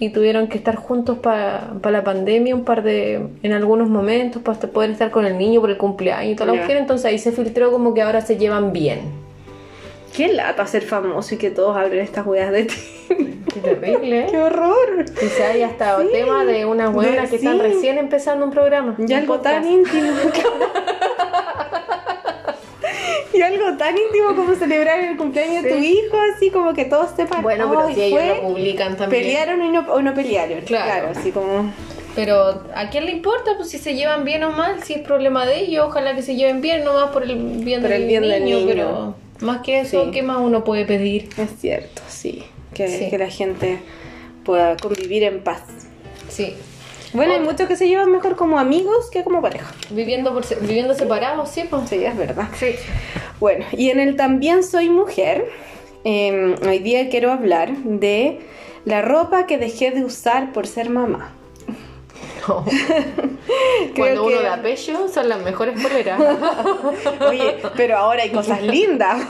[0.00, 4.58] y tuvieron que estar juntos para la pandemia un par de, en algunos momentos, para
[4.58, 7.30] poder estar con el niño por el cumpleaños y toda la cuestión, entonces ahí se
[7.30, 9.23] filtró como que ahora se llevan bien.
[10.14, 12.74] Qué lata ser famoso y que todos hablen estas weas de ti.
[13.08, 15.04] Qué terrible, ¡Qué horror!
[15.18, 16.08] Quizá hay hasta Sí.
[16.12, 18.94] tema de unas buenas De- que están recién empezando un programa.
[18.98, 20.12] Y un algo tan íntimo.
[23.32, 27.10] y algo tan íntimo como celebrar el cumpleaños de tu hijo, así como que todos
[27.16, 27.42] sepan.
[27.42, 29.22] Bueno, pero "Ay, si ellos fue, lo publican también.
[29.22, 30.60] Pelearon y no, o no pelearon.
[30.60, 31.08] Claro.
[31.16, 31.72] así como.
[32.14, 34.80] Pero ¿a quién le importa pues si se llevan bien o mal?
[34.84, 37.90] Si es problema de ellos, ojalá que se lleven bien, nomás por el bien, Por
[37.90, 38.66] del, el bien del niño.
[38.68, 40.10] Pero más que eso, Sí.
[40.12, 41.28] ¿qué más uno puede pedir?
[41.36, 42.44] Es cierto, sí.
[42.72, 43.10] Que, Sí.
[43.10, 43.78] que la gente
[44.44, 45.62] pueda convivir en paz.
[46.28, 46.54] Sí.
[47.12, 49.72] Bueno, hay muchos que se llevan mejor como amigos que como pareja.
[49.90, 51.88] Viviendo, por, se- viviendo separados, sí, pues.
[51.88, 52.48] Sí, es verdad.
[52.58, 52.74] Sí.
[53.38, 55.48] Bueno, y en el también soy mujer,
[56.04, 58.40] eh, hoy día quiero hablar de
[58.84, 61.32] la ropa que dejé de usar por ser mamá.
[62.48, 62.64] No.
[63.96, 66.20] Cuando uno que- da pecho, son las mejores poleras.
[67.28, 69.26] Oye, pero ahora hay cosas lindas.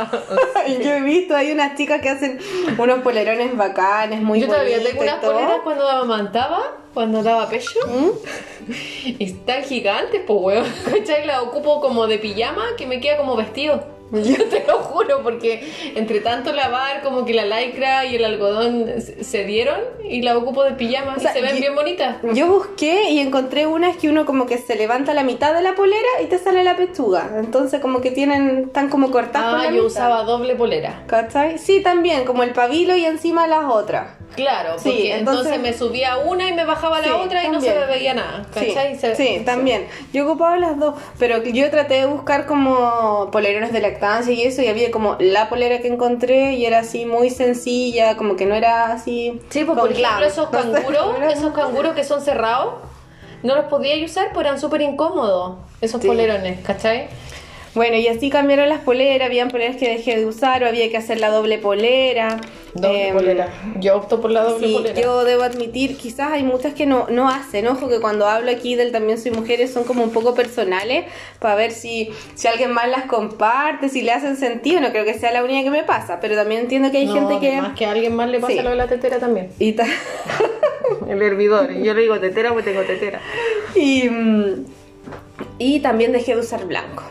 [0.82, 2.38] Yo he visto, hay unas chicas que hacen
[2.78, 5.32] unos polerones bacanes, muy Yo todavía tengo unas todo.
[5.32, 6.60] poleras cuando amamantaba,
[6.92, 7.78] cuando daba pecho.
[7.86, 8.72] ¿Mm?
[9.18, 10.66] Y están gigantes, pues, weón.
[10.84, 11.26] ¿Cachai?
[11.26, 13.93] La ocupo como de pijama que me queda como vestido.
[14.12, 18.86] Yo te lo juro, porque entre tanto lavar, como que la lycra y el algodón
[19.22, 22.16] se dieron y la ocupo de pijama O sea, y se ven yo- bien bonitas.
[22.34, 25.74] Yo busqué y encontré unas que uno como que se levanta la mitad de la
[25.74, 27.30] polera y te sale la pechuga.
[27.38, 29.86] Entonces como que tienen, están como cortadas por Ah, la yo mitad.
[29.86, 31.02] usaba doble polera.
[31.06, 31.58] ¿Cachai?
[31.58, 34.08] Sí, también, como el pabilo y encima las otras.
[34.36, 37.48] Claro, Sí, porque entonces, entonces- me subía una y me bajaba la Sí, otra y
[37.50, 37.86] no se también.
[37.88, 38.46] me veía nada.
[38.58, 38.98] Sí, ¿Cachai?
[38.98, 39.86] Se- sí, también.
[40.12, 44.62] Yo ocupaba las dos, pero yo traté de buscar como polerones de lactancia y eso,
[44.62, 48.54] y había como la polera que encontré y era así muy sencilla, como que no
[48.54, 49.40] era así.
[49.50, 52.74] Sí, pues por ejemplo esos No sé, canguros, esos canguros que son cerrados,
[53.42, 56.06] no los podía usar, pues eran súper incómodos, esos Sí.
[56.08, 57.08] polerones, ¿cachai?
[57.74, 60.96] Bueno, y así cambiaron las poleras, habían poleras que dejé de usar o había que
[60.96, 62.38] hacer la doble polera.
[62.74, 63.48] Doble polera.
[63.78, 65.00] Yo opto por la doble Sí, polera.
[65.00, 68.74] yo debo admitir, quizás hay muchas que no, no hacen, ojo que cuando hablo aquí
[68.74, 71.04] del también soy mujeres son como un poco personales
[71.38, 75.14] para ver si, si alguien más las comparte, si le hacen sentido, no creo que
[75.14, 77.60] sea la única que me pasa, pero también entiendo que hay No, gente que...
[77.62, 78.62] Más que a alguien más le pasa Sí.
[78.62, 79.50] lo de la tetera también.
[79.60, 79.86] Y, ta-
[81.08, 81.70] El hervidor.
[81.72, 83.20] Yo le digo tetera porque tengo tetera.
[83.76, 84.64] y, mm,
[85.58, 87.04] y también dejé de usar blanco.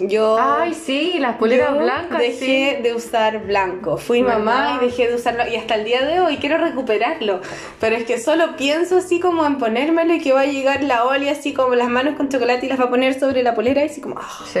[0.00, 0.38] Yo...
[0.40, 2.82] Ay, sí, las poleras blancas, dejé sí.
[2.82, 3.98] de usar blanco.
[3.98, 5.46] Fui mamá y dejé de usarlo.
[5.46, 7.40] Y hasta el día de hoy quiero recuperarlo.
[7.78, 11.04] Pero es que solo pienso así como en ponérmelo y que va a llegar la
[11.04, 13.82] Oli así como las manos con chocolate y las va a poner sobre la polera
[13.82, 14.16] y así como...
[14.46, 14.60] Sí.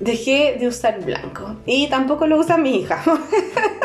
[0.00, 1.56] dejé de usar blanco.
[1.66, 3.02] Y tampoco lo usa mi hija.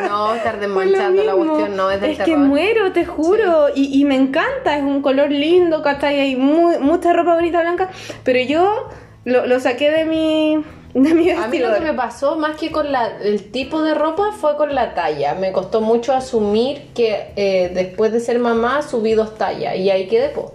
[0.08, 3.70] No, estar desmanchando la cuestión no es del Es que muero, te juro.
[3.74, 6.20] Y, y me encanta, es un color lindo, ¿cachai?
[6.20, 7.90] Hay muy, mucha ropa bonita blanca.
[8.24, 8.90] Pero yo
[9.26, 10.64] lo, lo saqué de mi,
[11.04, 13.94] de mi A mí lo que me pasó más que con la- el tipo de
[13.96, 15.34] ropa fue con la talla.
[15.36, 20.08] Me costó mucho asumir que eh, después de ser mamá subí dos tallas y ahí
[20.08, 20.54] quedé, po.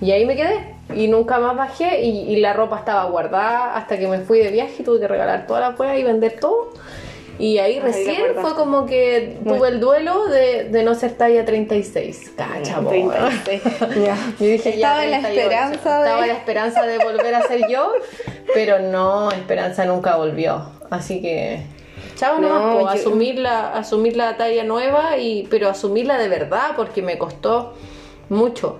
[0.00, 0.72] Y ahí me quedé.
[0.94, 4.50] Y nunca más bajé y, y la ropa estaba guardada hasta que me fui de
[4.50, 6.74] viaje y tuve que regalar toda la hueá y vender todo.
[7.38, 12.32] Y ahí recién fue como que tuve el duelo de, de no ser talla 36.
[12.36, 13.62] Cacha, po, 36.
[14.04, 14.16] Ya.
[14.38, 15.40] yo dije, ya, Estaba en la 38.
[15.40, 17.92] esperanza de- Estaba en la esperanza de volver a ser yo,
[18.54, 20.64] pero no, Esperanza nunca volvió.
[20.90, 21.62] Así que,
[22.16, 27.02] chao, No, yo- asumir, la, asumir la talla nueva, y pero asumirla de verdad, porque
[27.02, 27.74] me costó
[28.28, 28.78] mucho.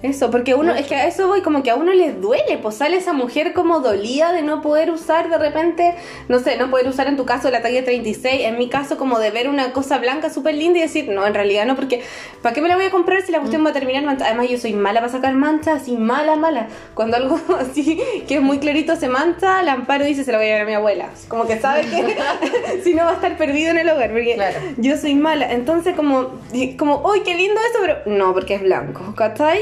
[0.00, 2.76] Eso, porque uno, es que a eso voy, como que a uno les duele, pues
[2.76, 5.94] sale esa mujer como dolía de no poder usar de repente,
[6.28, 9.18] no sé, no poder usar en tu caso la talla 36, en mi caso como
[9.18, 12.02] de ver una cosa blanca súper linda y decir, no, en realidad no, porque
[12.42, 14.30] ¿para qué me la voy a comprar si la cuestión va a terminar manchada?
[14.30, 16.68] Además yo soy mala para sacar manchas, así mala, mala.
[16.94, 20.46] Cuando algo así que es muy clarito se mancha, la amparo dice, se la voy
[20.46, 21.08] a llevar a mi abuela.
[21.26, 22.16] Como que sabe que
[22.84, 24.58] si no va a estar perdido en el hogar, porque Claro.
[24.76, 25.50] yo soy mala.
[25.52, 26.38] Entonces como,
[26.78, 29.58] como, uy, qué lindo eso, pero no, porque es blanco, ¿cachai?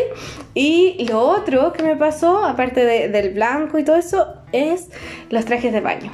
[0.54, 4.88] Y lo otro que me pasó, aparte de- del blanco y todo eso, es
[5.30, 6.10] los trajes de baño.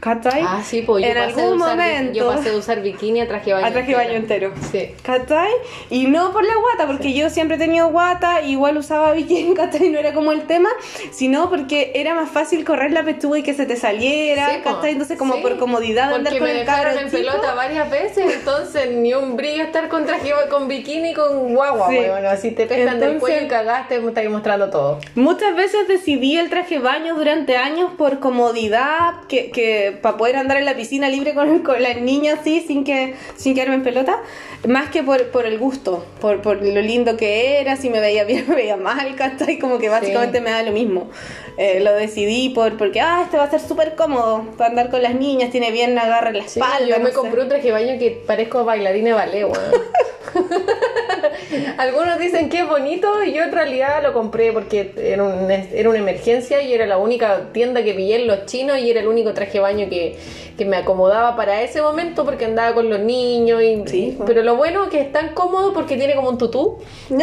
[0.00, 0.42] ¿Cachai?
[0.46, 2.12] Ah, sí, pues yo en pasé, algún usar, momento.
[2.18, 3.66] yo pasé de usar bikini a traje baño.
[3.66, 4.52] a traje baño entero.
[4.72, 4.94] Sí.
[5.02, 5.50] ¿Cachai?
[5.90, 9.90] Y no por la guata, porque yo siempre he tenido guata, igual usaba bikini, ¿cachai?
[9.90, 10.70] No era como el tema,
[11.12, 14.60] sino porque era más fácil correr la pechuga y que se te saliera, Sí.
[14.64, 14.92] ¿cachai?
[14.92, 15.42] Entonces como Sí.
[15.42, 19.12] por comodidad de andar Porque con me el dejaron en pelota varias veces, entonces ni
[19.12, 21.96] un brillo estar con traje con bikini con guagua, Sí.
[21.98, 22.24] weón.
[22.24, 24.98] Así te pescan del Entonces- cuello y cagaste, me estáis mostrando todo.
[25.14, 30.56] Muchas veces decidí el traje baño durante años por comodidad, que, que para poder andar
[30.56, 34.18] en la piscina libre con, con las niñas así, sin que sin quedarme en pelota,
[34.66, 38.24] más que por, por el gusto, por, por lo lindo que era, si me veía
[38.24, 39.58] bien, me veía mal, ¿cachai?
[39.58, 41.10] Como que básicamente me da lo mismo.
[41.56, 45.02] Eh, lo decidí por porque, ah, este va a ser súper cómodo para andar con
[45.02, 46.86] las niñas, tiene bien agarre la Sí, espalda.
[46.86, 47.16] yo no me sé.
[47.16, 49.54] compré un traje de baño que parezco bailarina de ballet, weón.
[51.78, 55.88] Algunos dicen que es bonito y yo en realidad lo compré porque era, un- era
[55.88, 59.08] una emergencia y era la única tienda que pillé en los chinos y era el
[59.08, 60.16] único traje de baño que,
[60.56, 64.26] que me acomodaba para ese momento porque andaba con los niños y, Sí, pues.
[64.28, 66.78] pero lo bueno es que es tan cómodo porque tiene como un tutú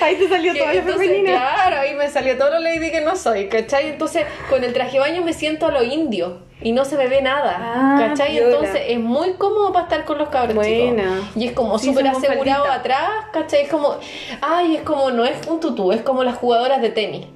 [0.00, 1.30] Ahí te salió toda la femenina.
[1.32, 3.88] claro ahí me salió todo lo lady que no soy ¿cachai?
[3.90, 7.06] entonces con el traje de baño me siento a lo indio y no se me
[7.08, 8.32] ve nada Ah, ¿cachai?
[8.36, 8.50] piola.
[8.56, 11.02] entonces es muy cómodo para estar con los cabros Buena.
[11.02, 13.62] chicos y es como súper asegurado atrás ¿cachai?
[13.62, 13.96] es como
[14.40, 17.26] ay es como no es un tutú es como las jugadoras de tenis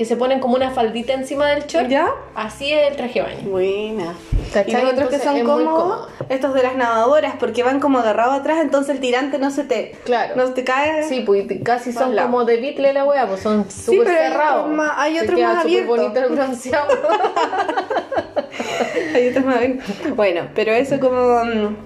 [0.00, 2.08] que se ponen como una faldita encima del short ¿Ya?
[2.34, 4.14] así es el traje de baño Buena.
[4.50, 4.80] ¿Cachai?
[4.80, 6.08] Y los otros que son cómodos, cómodo.
[6.30, 9.92] estos de las nadadoras, porque van como agarrados atrás, entonces el tirante no se te,
[10.06, 10.36] Claro.
[10.36, 11.02] no te cae.
[11.06, 14.80] Sí, pues casi son como de Beatle la wea, pues son súper pero hay cerrados.
[14.96, 15.96] hay otros más abiertos.
[15.98, 16.88] bonito el bronceado.
[19.14, 19.80] Hay otros más bien.
[20.16, 21.76] Bueno, pero eso como mm,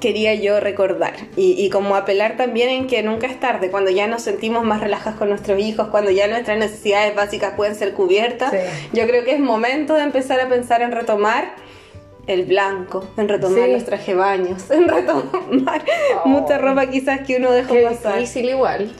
[0.00, 4.06] quería yo recordar y, y como apelar también en que nunca es tarde, cuando ya
[4.06, 8.50] nos sentimos más relajados con nuestros hijos, cuando ya nuestras necesidades básicas pueden ser cubiertas,
[8.52, 8.58] Sí.
[8.92, 11.52] yo creo que es momento de empezar a pensar en retomar
[12.26, 13.72] el blanco, en retomar Sí.
[13.72, 15.82] los traje baños, en retomar
[16.24, 16.28] Oh.
[16.28, 18.14] mucha ropa quizás que uno dejó Qué pasar.
[18.18, 18.92] difícil igual.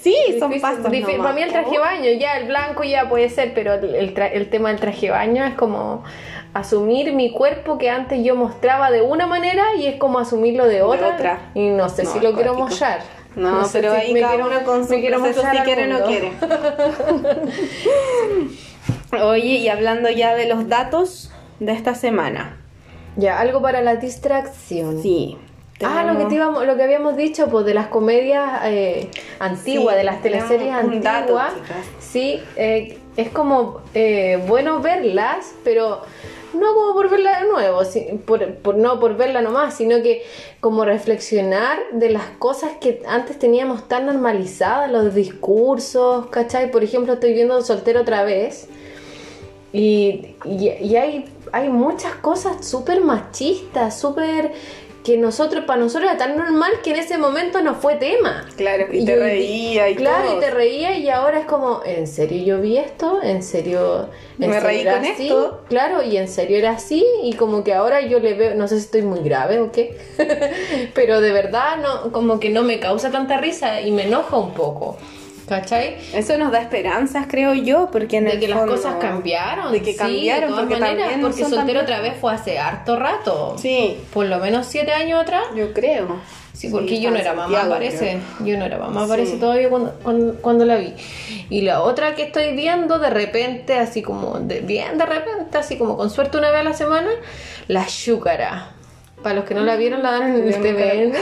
[0.00, 3.28] Sí, son Difícil- difí- nomás, Para mí el traje baño, ya el blanco ya puede
[3.30, 6.04] ser, pero el, el tra- el tema del traje baño es como
[6.58, 10.82] asumir mi cuerpo que antes yo mostraba de una manera y es como asumirlo de
[10.82, 11.14] otra.
[11.14, 11.38] otra.
[11.54, 13.00] Y no sé No, si lo quiero mostrar.
[13.36, 15.62] No, sé pero si ahí me cada quiero- uno con su me quiero mostrar si
[15.62, 16.32] quiere o no quiere.
[19.22, 22.56] Oye, y hablando ya de los datos de esta semana.
[23.16, 25.02] Ya, algo para la distracción.
[25.02, 25.38] Sí.
[25.82, 29.94] Ah, lo que, te íbamos- lo que habíamos dicho, pues de las comedias eh, antiguas,
[29.94, 31.52] Sí, de las teleseries dato, antiguas.
[32.00, 36.02] sí, eh, es como eh, bueno verlas, pero
[36.54, 37.80] no como por verla de nuevo,
[38.62, 40.22] por- no por verla nomás, sino que
[40.60, 46.70] como reflexionar de las cosas que antes teníamos tan normalizadas, los discursos, ¿cachai?
[46.70, 48.68] Por ejemplo, estoy viendo Soltero otra vez.
[49.72, 54.52] Y, y- y hay, hay muchas cosas súper machistas, súper
[55.08, 58.44] que nosotros, para nosotros era tan normal que en ese momento no fue tema.
[58.58, 60.36] Claro, y te yo- reía y Claro, todo.
[60.36, 63.22] y te reía y ahora es como, ¿en serio yo vi esto?
[63.22, 64.10] ¿En serio?
[64.38, 65.22] en Me serio reí era con así?".
[65.28, 65.60] esto.
[65.70, 68.76] Claro, y en serio era así y como que ahora yo le veo, no sé
[68.76, 69.96] si estoy muy grave o qué,
[70.94, 74.52] pero de verdad no, como que no me causa tanta risa y me enoja un
[74.52, 74.98] poco.
[75.48, 75.96] ¿Cachai?
[76.14, 79.72] Eso nos da esperanzas, creo yo, porque en De el que las fondo- cosas cambiaron.
[79.72, 82.14] De que sí, cambiaron, de todas porque maneras, también no porque soltero tan- otra vez
[82.20, 83.56] fue hace harto rato.
[83.58, 85.44] Sí, Por lo menos siete años atrás.
[85.56, 86.20] yo creo.
[86.52, 88.18] Sí, porque yo no era mamá, Santiago, parece.
[88.44, 89.08] Yo no era mamá, Sí.
[89.08, 90.92] parece todavía cuando, cuando, cuando la vi.
[91.50, 95.78] Y la otra que estoy viendo de repente, así como, de, bien de repente, así
[95.78, 97.10] como con suerte una vez a la semana,
[97.68, 98.72] la Shúcara.
[99.22, 101.12] Para los que no la vieron, la dan en el nunca TVN.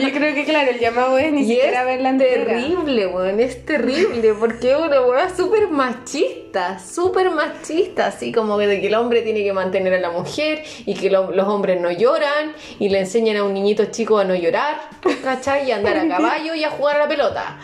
[0.00, 2.44] Yo creo que, claro, el llamado es ni Y siquiera es verla entera.
[2.44, 8.66] terrible, weón, es terrible, porque es una weá súper machista, súper machista, así como que
[8.66, 11.80] de que el hombre tiene que mantener a la mujer y que lo- los hombres
[11.80, 14.80] no lloran y le enseñan a un niñito chico a no llorar,
[15.22, 15.68] ¿cachai?
[15.68, 17.58] Y a andar a caballo y a jugar a la pelota,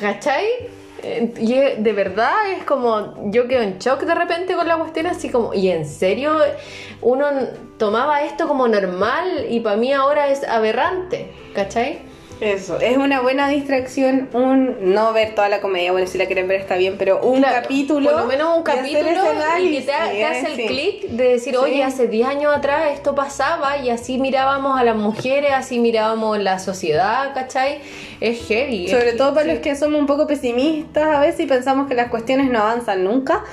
[0.00, 0.44] ¿cachai?
[1.06, 5.06] Eh, Y de verdad es como, yo quedo en shock de repente con la cuestión
[5.06, 6.36] así como, y en serio,
[7.00, 7.26] uno
[7.78, 11.98] tomaba esto como normal y para mí ahora es aberrante, ¿cachai?
[12.38, 16.46] Eso, es una buena distracción, un no ver toda la comedia, bueno, si la quieren
[16.48, 18.10] ver está bien, pero un Claro, capítulo.
[18.10, 19.08] Por lo menos un capítulo
[19.58, 20.66] y que te, ha- te hace el sí.
[20.66, 21.58] clic de decir, Sí.
[21.62, 26.38] oye, hace 10 años atrás esto pasaba y así mirábamos a las mujeres, así mirábamos
[26.38, 27.78] la sociedad, ¿cachai?
[28.20, 28.86] Es heavy.
[28.86, 29.52] es Sobre todo para sí.
[29.52, 33.04] los que somos un poco pesimistas a veces y pensamos que las cuestiones no avanzan
[33.04, 33.44] nunca.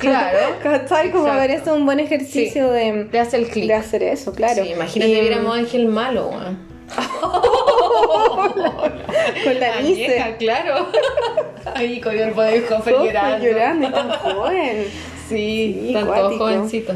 [0.00, 0.38] Claro.
[0.62, 1.10] ¿Cachai?
[1.10, 2.74] Como ver eso es un buen ejercicio Sí.
[2.74, 3.66] de, Te hace el clic.
[3.66, 4.62] de hacer eso, claro.
[4.62, 6.70] Sí, imagínate Y, viéramos a Ángel Malo, weón.
[9.44, 10.88] con la vieja, claro.
[11.74, 13.46] Ahí con el poder joven Ojo, llorando.
[13.46, 14.84] llorando tan joven.
[15.28, 16.92] Sí, Sí, todos cuático.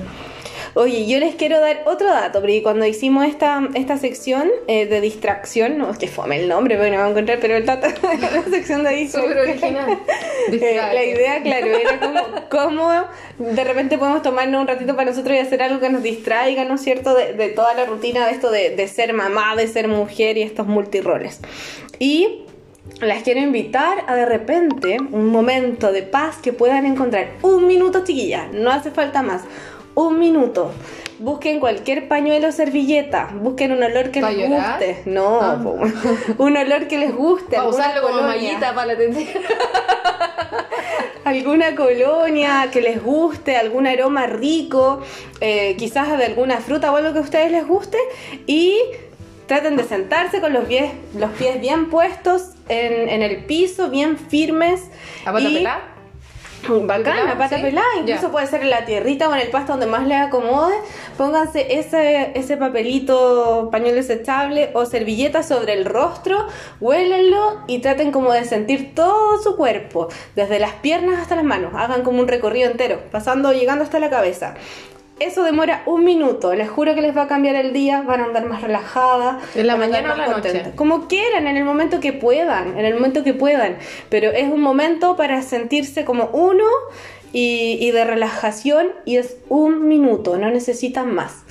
[0.76, 5.00] Oye, yo les quiero dar otro dato, porque cuando hicimos esta, esta sección eh, de
[5.00, 7.86] distracción, no es que fome el nombre, pero no va a encontrar, pero el dato
[8.02, 9.32] la sección de distracción.
[9.32, 9.98] Súper original.
[10.46, 12.90] Eh, la idea, claro, era como cómo
[13.38, 16.74] de repente podemos tomarnos un ratito para nosotros y hacer algo que nos distraiga, ¿no
[16.74, 19.88] es cierto?, de, de toda la rutina de esto de, de ser mamá, de ser
[19.88, 21.40] mujer y estos multiroles.
[21.98, 22.44] Y
[23.00, 27.30] las quiero invitar a de repente un momento de paz que puedan encontrar.
[27.42, 29.42] Un minuto, chiquillas, no hace falta más.
[29.94, 30.72] Un minuto.
[31.20, 33.30] Busquen cualquier pañuelo o servilleta.
[33.34, 34.78] Busquen un olor que ¿Pa les llorar?
[34.80, 35.02] guste.
[35.06, 35.58] No, Ah.
[36.38, 37.56] un olor que les guste.
[37.56, 38.36] Para usarlo como colonia.
[38.36, 39.42] mallita para la tensión.
[41.24, 45.00] alguna colonia que les guste, algún aroma rico,
[45.40, 47.98] eh, quizás de alguna fruta o algo que a ustedes les guste
[48.46, 48.76] y
[49.46, 54.18] traten de sentarse con los pies, los pies bien puestos en, en el piso, bien
[54.18, 54.82] firmes.
[55.24, 55.93] ¿A y- pelada?
[56.68, 57.62] Bacán, la pata sí.
[57.62, 58.30] pelada, incluso Ya.
[58.30, 60.74] puede ser en la tierrita o en el pasto donde más les acomode.
[61.16, 66.46] Pónganse ese, ese papelito, pañuelo desechable o servilleta sobre el rostro,
[66.80, 71.72] huélenlo y traten como de sentir todo su cuerpo, desde las piernas hasta las manos.
[71.74, 74.54] Hagan como un recorrido entero, pasando, llegando hasta la cabeza.
[75.20, 78.24] Eso demora un minuto, les juro que les va a cambiar el día, van a
[78.24, 79.36] andar más relajadas.
[79.54, 80.32] ¿En la mañana o noche?
[80.32, 80.72] contentas.
[80.74, 83.76] Como quieran, en el momento que puedan, en el momento que puedan.
[84.08, 86.64] Pero es un momento para sentirse como uno
[87.32, 91.44] y, y de relajación y es un minuto, no necesitan más.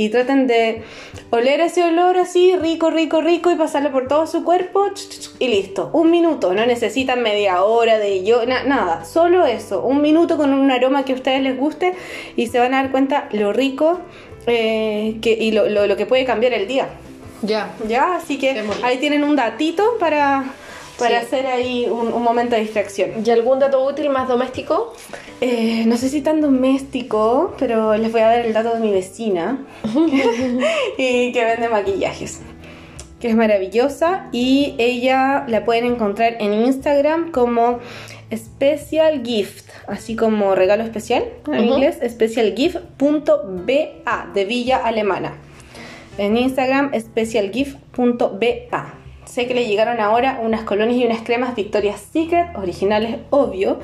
[0.00, 0.82] Y traten de
[1.30, 4.86] oler ese olor así, rico, rico, rico, y pasarlo por todo su cuerpo
[5.40, 5.90] y listo.
[5.92, 9.82] Un minuto, no necesitan media hora de yo, na- nada, solo eso.
[9.82, 11.94] Un minuto con un aroma que a ustedes les guste
[12.36, 14.00] y se van a dar cuenta lo rico
[14.46, 16.88] eh, que, y lo, lo- lo que puede cambiar el día.
[17.42, 17.70] Ya.
[17.88, 20.44] Ya, así que ahí tienen un datito para,
[20.98, 21.26] para Sí.
[21.26, 23.10] hacer ahí un, un momento de distracción.
[23.24, 24.94] ¿Y algún dato útil más doméstico?
[25.40, 28.90] Eh, no sé si tan doméstico, pero les voy a dar el dato de mi
[28.92, 29.64] vecina
[30.98, 32.40] y que vende maquillajes.
[33.20, 37.78] Que es maravillosa y ella la pueden encontrar en Instagram como
[38.34, 41.74] Special Gift, así como regalo especial en Ujú.
[41.74, 45.34] inglés, specialgift.ba de Villa Alemana.
[46.18, 48.94] En Instagram, specialgift.ba.
[49.28, 53.78] Sé que le llegaron ahora unas colonias y unas cremas Victoria's Secret, originales, obvio.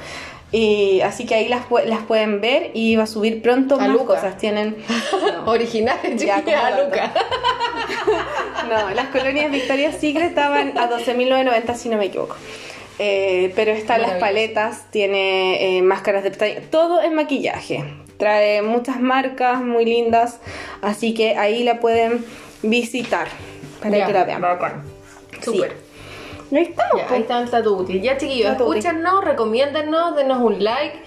[0.53, 3.89] Y así que ahí las, las pueden ver y va a subir pronto A más
[3.89, 4.05] Luca.
[4.15, 4.39] cosas.
[4.39, 4.77] Tienen.
[5.45, 6.57] No, Originales, Ya, como.
[6.85, 7.13] Luca.
[8.71, 12.37] no, las colonias Victoria's Secret estaban a 12.990 si no me equivoco.
[13.01, 17.85] Eh, pero están las paletas, tiene eh, máscaras de pestaña, todo es maquillaje.
[18.19, 20.39] Trae muchas marcas muy lindas,
[20.81, 22.25] así que ahí la pueden
[22.63, 23.27] visitar
[23.83, 24.41] para Ya, que la vean.
[24.41, 24.94] bacán.
[25.41, 25.53] Sí.
[25.53, 25.77] Súper.
[26.51, 27.11] Ya, pues.
[27.11, 28.01] ahí está el dato útil.
[28.01, 30.99] Ya, chiquillos, escúchanos, recomiéndanos, denos un like,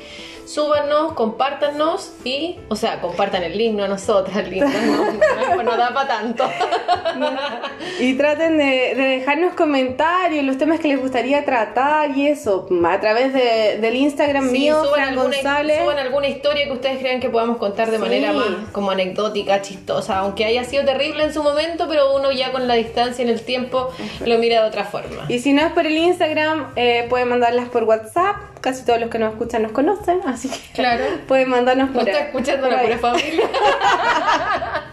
[0.48, 5.64] súbanos, compártanos y, o sea, compartan el link, no a nosotras, el link no, no,
[5.64, 6.50] no da para tanto.
[8.00, 13.00] Y traten de, de dejarnos comentarios, los temas que les gustaría tratar y eso, a
[13.00, 15.80] través de- del Instagram Sí, mío, suban, Fran alguna, González.
[15.82, 18.02] suban alguna historia que ustedes crean que podamos contar de Sí.
[18.04, 22.52] manera más como anecdótica, chistosa, aunque haya sido terrible en su momento, pero uno ya
[22.52, 23.90] con la distancia en el tiempo
[24.26, 25.26] lo mira de otra forma.
[25.28, 28.36] Y si no es por el Instagram, eh, pueden mandarlas por WhatsApp.
[28.62, 31.04] Casi todos los que nos escuchan nos conocen, así que Claro.
[31.28, 32.26] pueden mandarnos No por está ahí.
[32.28, 33.50] escuchando la pura familia.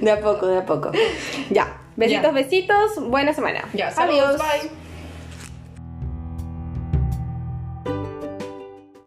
[0.00, 0.90] De a poco, de a poco.
[1.50, 1.76] Ya.
[1.96, 3.08] Besitos, besitos.
[3.08, 3.62] Buena semana.
[3.74, 4.62] Ya, saludos, Adiós.
[4.62, 4.87] bye.